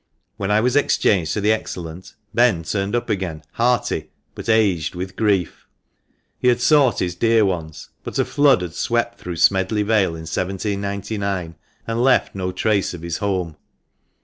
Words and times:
When 0.37 0.49
I 0.49 0.61
was 0.61 0.75
exchanged 0.75 1.31
to 1.33 1.41
the 1.41 1.51
Excellent, 1.51 2.15
Ben 2.33 2.63
turned 2.63 2.95
up 2.95 3.07
again, 3.07 3.43
hearty, 3.51 4.09
but 4.33 4.49
aged 4.49 4.95
with 4.95 5.15
grief. 5.15 5.67
He 6.39 6.47
had 6.47 6.59
sought 6.59 6.97
his 6.97 7.13
dear 7.13 7.45
ones, 7.45 7.89
but 8.03 8.17
a 8.17 8.25
flood 8.25 8.63
had 8.63 8.73
swept 8.73 9.19
through 9.19 9.35
Smedley 9.35 9.83
Vale 9.83 10.15
in 10.15 10.21
1799, 10.25 11.53
and 11.85 12.03
left 12.03 12.33
no 12.33 12.51
trace 12.51 12.95
of 12.95 13.03
his 13.03 13.17
home. 13.17 13.57